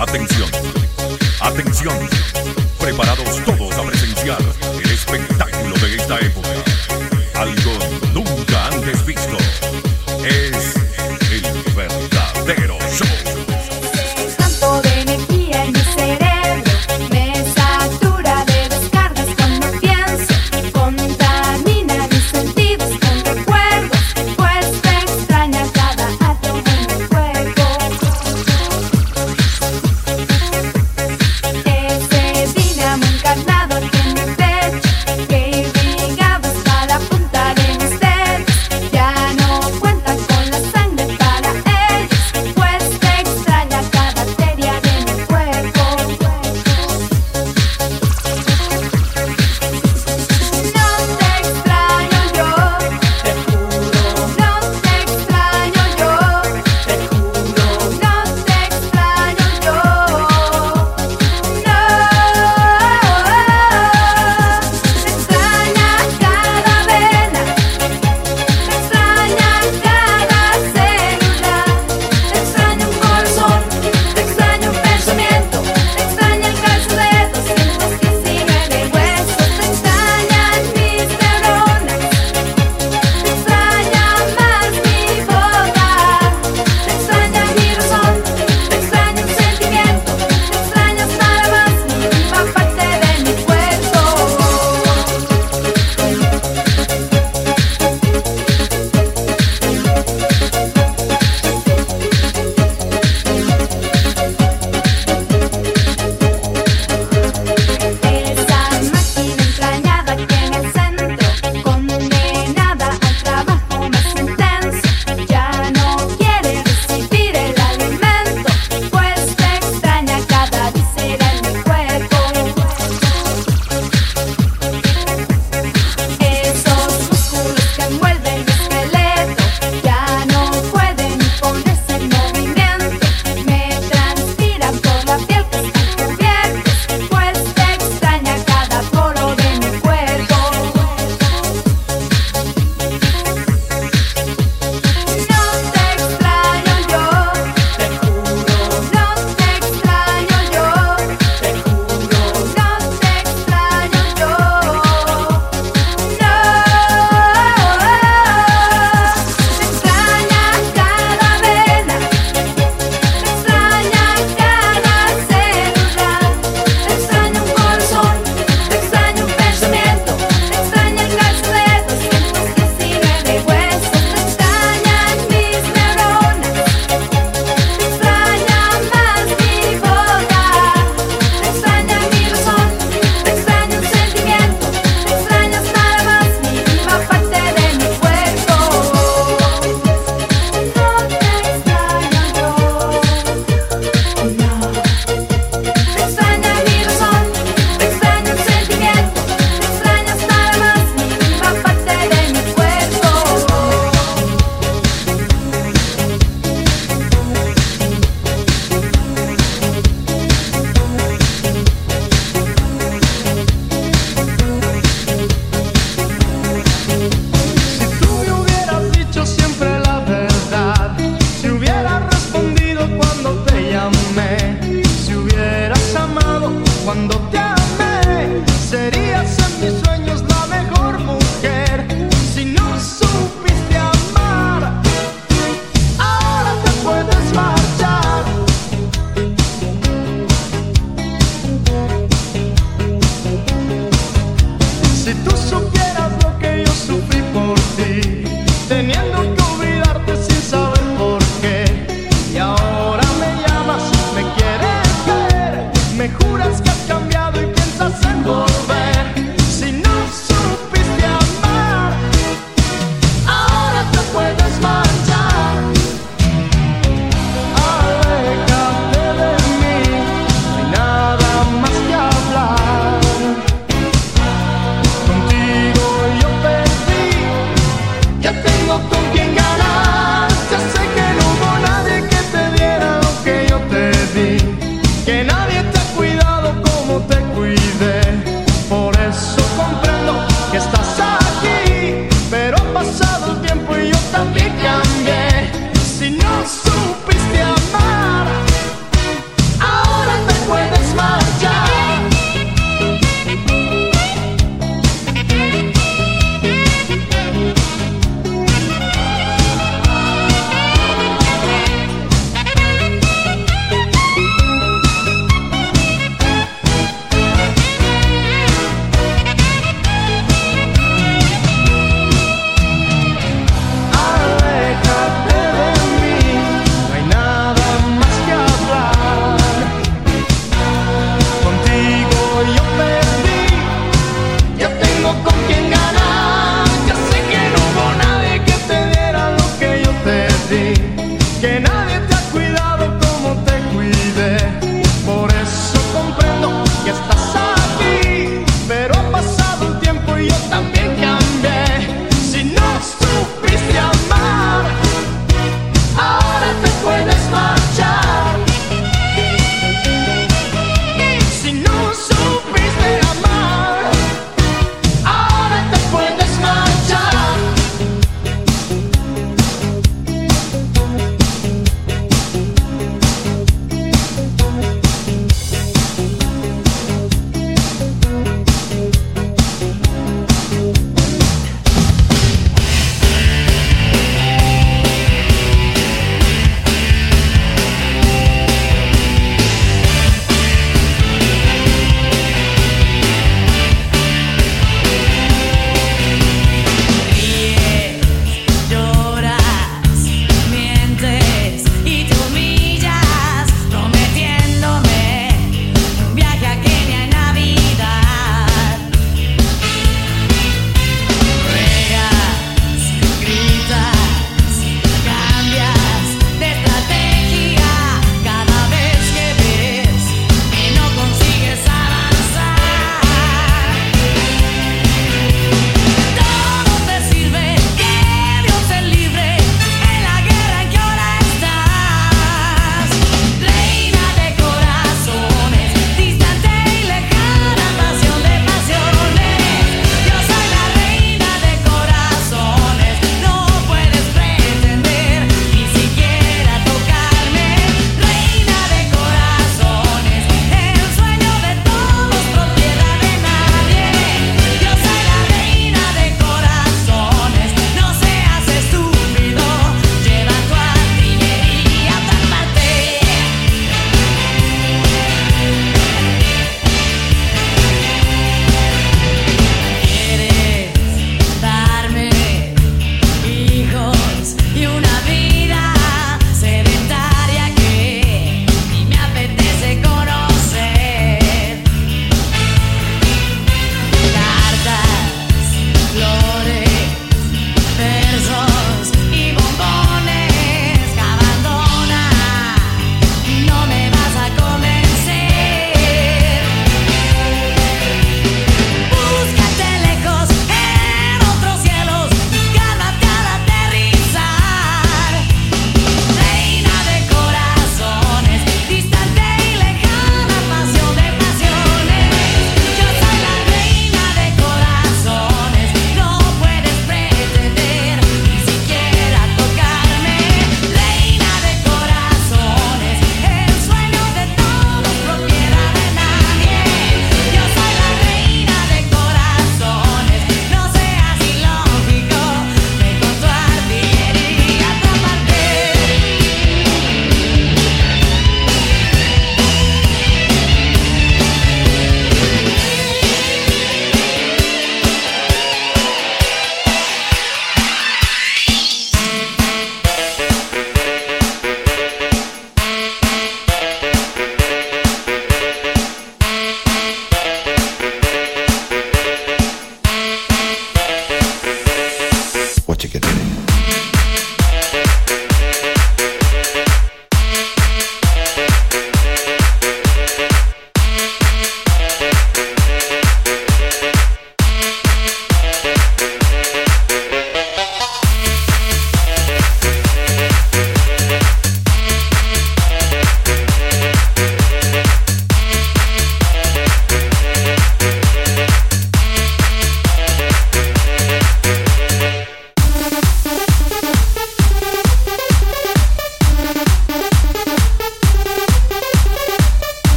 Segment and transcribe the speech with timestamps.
[0.00, 0.48] Atención,
[1.42, 1.94] atención,
[2.78, 4.38] preparados todos a presenciar
[4.82, 6.48] el espectáculo de esta época.
[7.34, 7.72] Algo
[8.14, 9.36] nunca antes visto.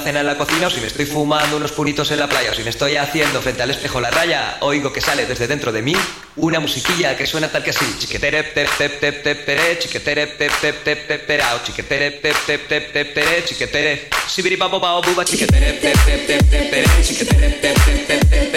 [0.00, 2.54] Cena en la cocina o si me estoy fumando unos puritos en la playa o
[2.54, 5.82] si me estoy haciendo frente al espejo la raya, oigo que sale desde dentro de
[5.82, 5.96] mí
[6.36, 7.86] una musiquilla que suena tal que así.
[7.98, 14.08] Chiquetere tep tep tep tep pere, chiquetere tep tep tep tep chiquetere chiquetere.
[14.26, 18.52] Sibiri pao buba, chiquetere tep tep tep tep buba, chiquetere tep tep tep tep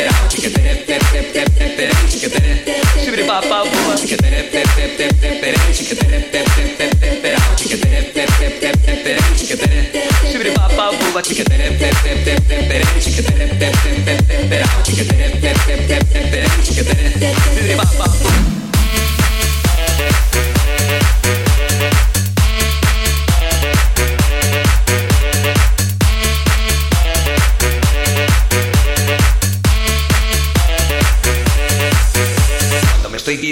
[3.38, 5.20] pao buba, chiquetere tep tep tep.
[32.92, 33.38] Cuando me estoy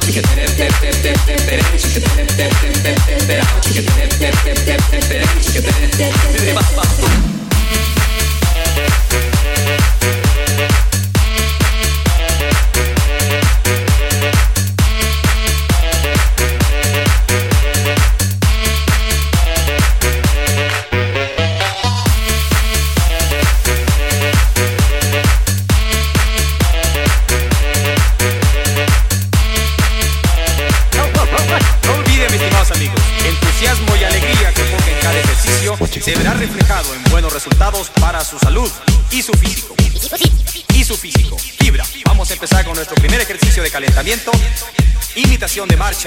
[0.00, 0.44] Chiquetere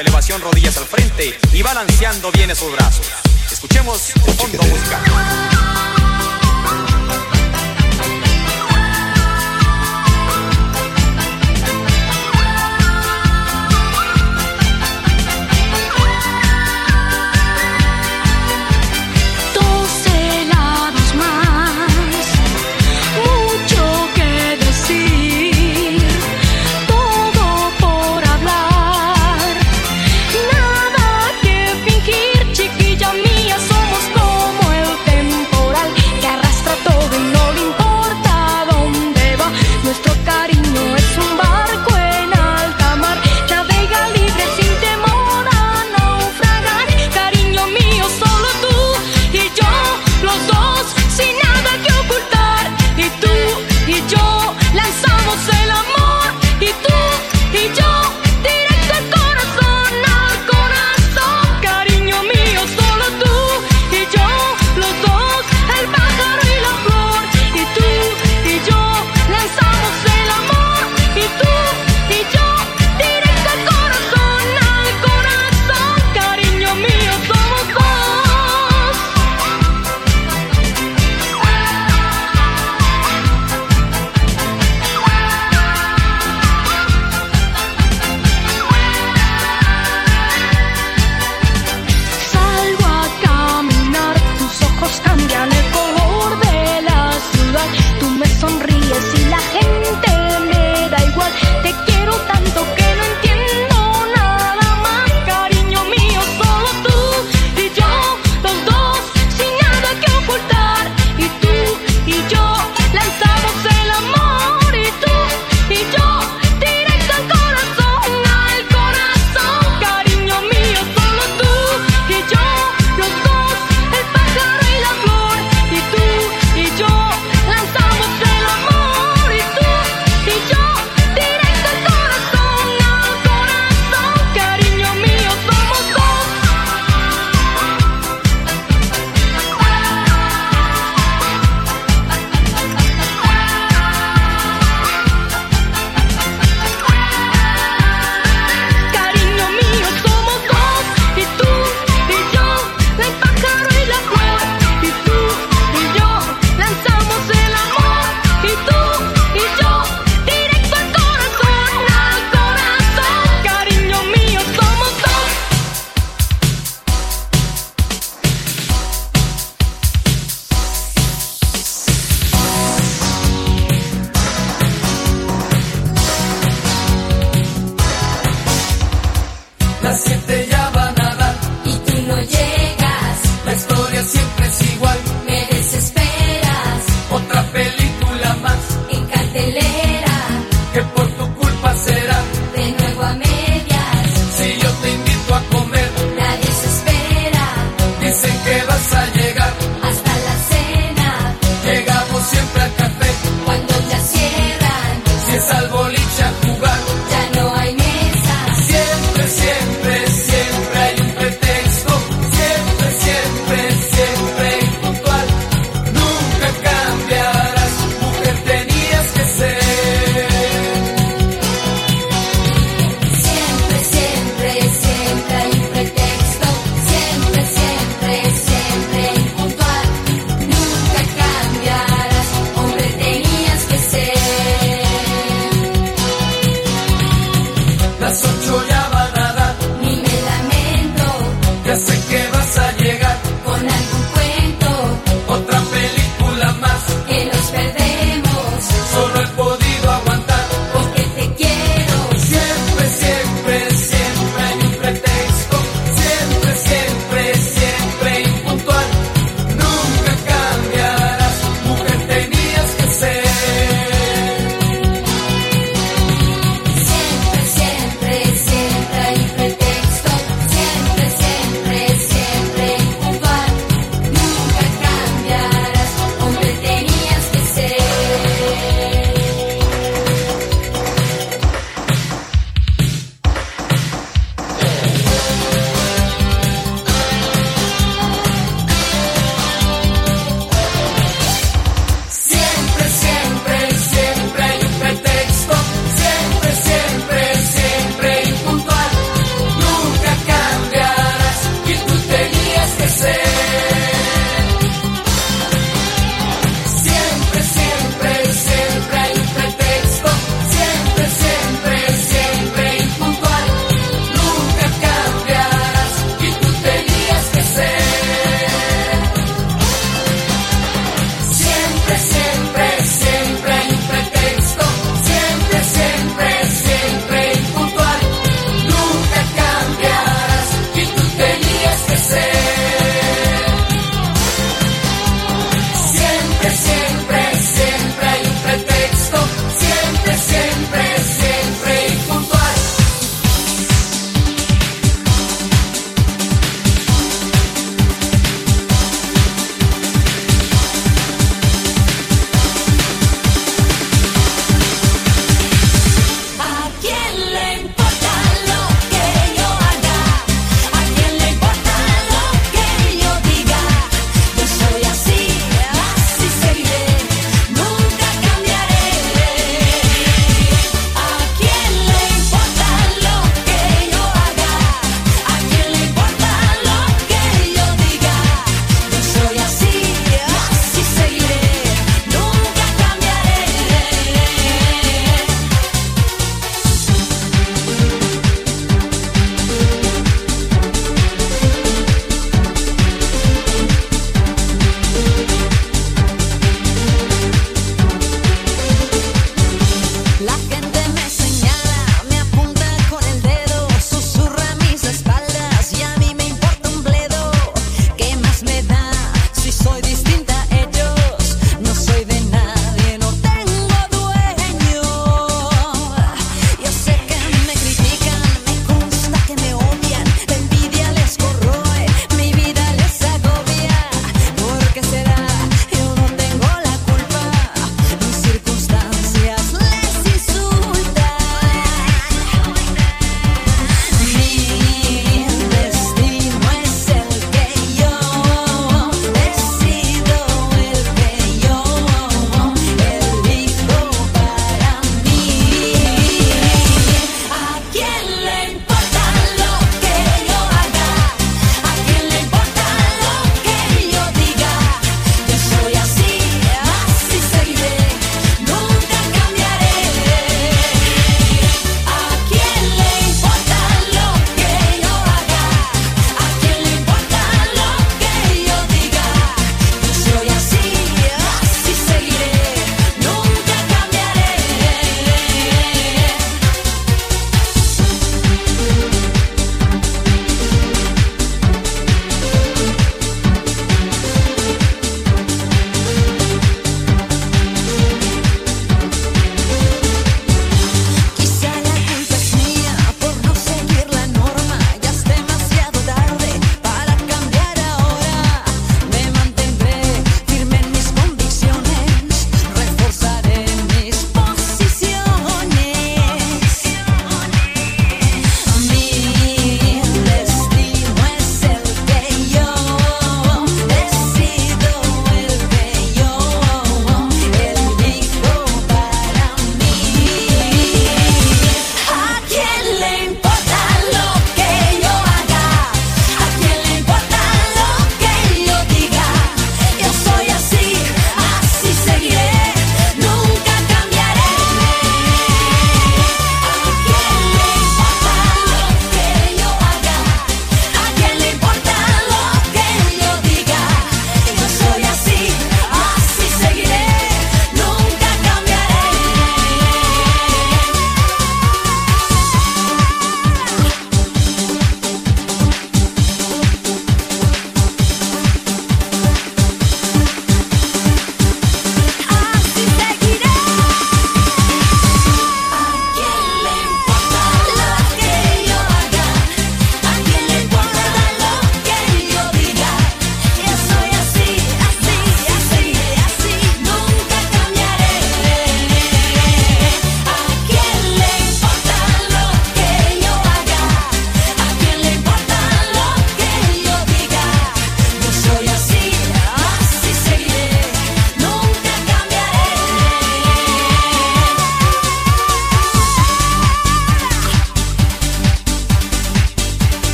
[0.00, 0.40] elevación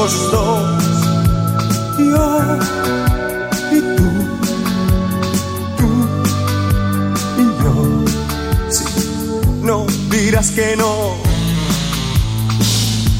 [0.00, 0.84] los dos.
[1.98, 2.26] Yo
[3.76, 4.08] y tú,
[5.78, 5.88] tú
[7.42, 7.74] y yo.
[8.70, 8.84] Sí,
[9.62, 10.94] no dirás que no,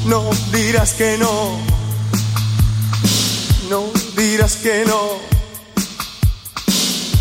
[0.07, 0.21] no
[0.53, 1.35] dirás que no,
[3.71, 3.81] no
[4.17, 5.01] dirás que no.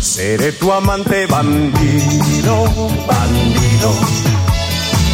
[0.00, 2.64] Seré tu amante bandido,
[3.06, 3.90] bandido.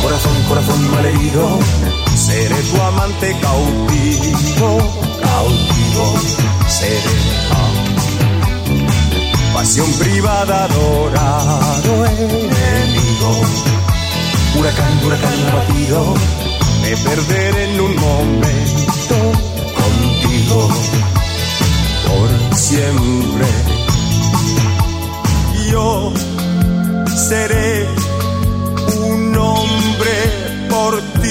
[0.03, 2.04] Corazón, corazón malherido.
[2.27, 4.79] Seré tu amante cautivo,
[5.23, 6.05] cautivo.
[6.69, 7.17] Seré
[9.53, 13.31] pasión privada, adorado enemigo.
[14.57, 16.15] Huracán, huracán abatido.
[16.83, 19.17] Me perderé en un momento
[19.81, 20.69] contigo
[22.07, 23.47] por siempre
[25.75, 26.13] yo
[27.29, 27.89] seré
[28.97, 30.15] un hombre
[30.71, 31.24] por ti.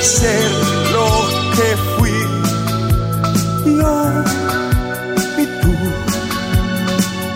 [0.00, 0.50] Ser
[0.92, 1.08] lo
[1.56, 2.18] que fui.
[3.64, 3.96] Yo
[5.38, 5.72] y tú,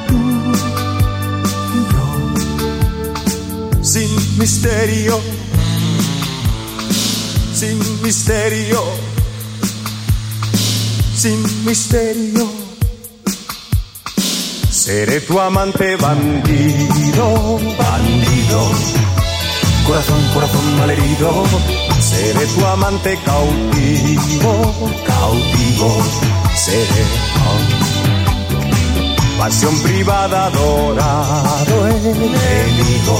[0.09, 0.19] tú
[1.75, 2.07] y yo.
[3.83, 5.21] Sin misterio,
[7.55, 9.15] sin misterio
[11.25, 12.47] sin misterio.
[14.71, 18.61] Seré tu amante bandido, bandido.
[19.87, 21.45] Corazón, corazón malherido.
[22.15, 24.53] Seré tu amante cautivo,
[25.05, 26.03] cautivo.
[26.55, 27.05] Seré
[29.39, 33.17] pasión privada, adorado enemigo.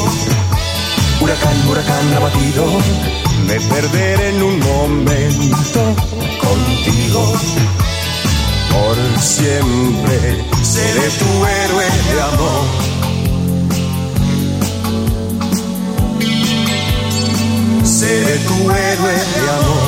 [1.21, 2.65] Huracán, huracán abatido.
[3.49, 5.81] Me perderé en un momento
[6.41, 7.33] contigo
[8.75, 12.84] por siempre seré tu héroe de amor.
[18.35, 19.84] Seré tu héroe de amor.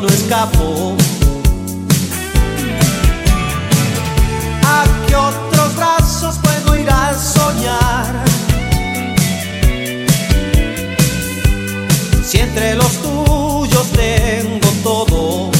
[0.00, 0.94] No escapo.
[4.64, 8.24] ¿A qué otros brazos puedo ir a soñar?
[12.24, 15.50] Si entre los tuyos tengo todo.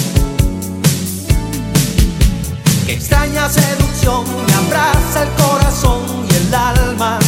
[2.84, 7.18] Que extraña seducción me abraza el corazón y el alma.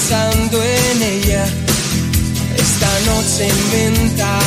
[0.00, 1.44] pensando en ella.
[2.56, 4.39] Esta noche inventa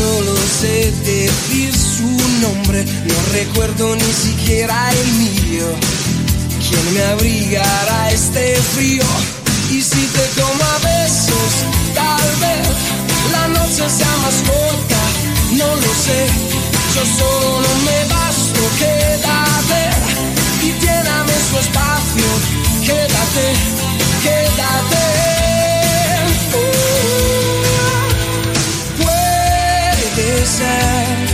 [0.00, 2.08] solo sé decir su
[2.40, 5.66] nombre, no recuerdo ni siquiera el mío.
[6.66, 9.04] ¿Quién me abrigará este frío?
[9.70, 11.52] Y si te como a besos,
[11.94, 12.68] tal vez
[13.32, 15.00] la noche sea más corta,
[15.60, 16.20] no lo sé.
[16.94, 19.82] Yo solo no me basto, quédate
[20.66, 22.28] y lléname su espacio,
[22.86, 23.46] quédate,
[24.24, 25.29] quédate.
[30.60, 31.29] myself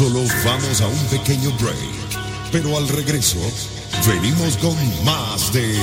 [0.00, 3.36] Solo vamos a un pequeño break, pero al regreso
[4.08, 4.74] venimos con
[5.04, 5.76] más de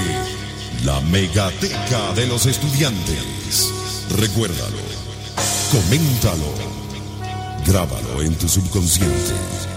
[0.84, 3.72] la megateca de los estudiantes.
[4.18, 4.82] Recuérdalo,
[5.72, 6.52] coméntalo,
[7.64, 9.77] grábalo en tu subconsciente.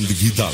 [0.00, 0.52] Digital.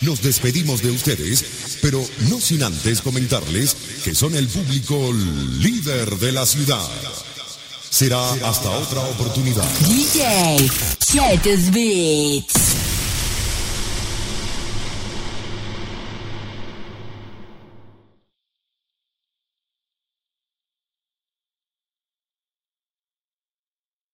[0.00, 1.44] Nos despedimos de ustedes,
[1.82, 5.12] pero no sin antes comentarles que son el público
[5.58, 6.88] líder de la ciudad.
[7.90, 9.68] Será hasta otra oportunidad.
[9.88, 10.70] DJ